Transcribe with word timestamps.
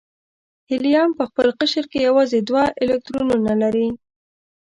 هیلیم 0.69 1.09
په 1.17 1.23
خپل 1.29 1.47
قشر 1.59 1.85
کې 1.91 1.99
یوازې 2.07 2.39
دوه 2.47 2.63
الکترونونه 2.83 3.53
لري. 3.61 3.87